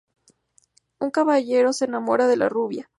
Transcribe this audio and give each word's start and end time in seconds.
Un 0.99 1.11
caballero 1.11 1.73
se 1.73 1.85
enamora 1.85 2.25
de 2.27 2.35
la 2.35 2.49
rubia. 2.49 2.89